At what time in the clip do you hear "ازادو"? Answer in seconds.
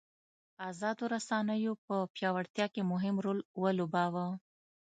0.69-1.03